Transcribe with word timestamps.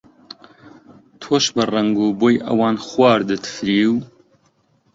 تۆش 1.21 1.45
بە 1.55 1.63
ڕەنگ 1.73 1.95
و 2.05 2.07
بۆی 2.19 2.37
ئەوان 2.45 2.75
خواردت 2.87 3.43
فریو؟ 3.53 3.93